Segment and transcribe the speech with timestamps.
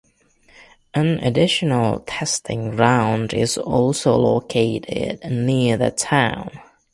[0.95, 6.59] An additional testing ground is also located near the town.